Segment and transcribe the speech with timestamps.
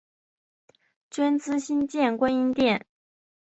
[1.11, 2.87] 捐资新建观音殿。